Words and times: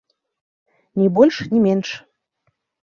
Ні 1.01 1.07
больш, 1.19 1.35
ні 1.55 1.59
менш. 1.69 1.89